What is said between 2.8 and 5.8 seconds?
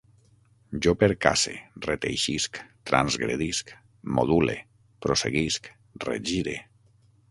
transgredisc, module, prosseguisc,